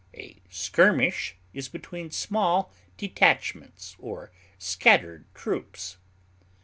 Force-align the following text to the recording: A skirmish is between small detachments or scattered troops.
A 0.15 0.41
skirmish 0.49 1.35
is 1.53 1.69
between 1.69 2.09
small 2.09 2.73
detachments 2.97 3.95
or 3.99 4.31
scattered 4.57 5.25
troops. 5.35 5.97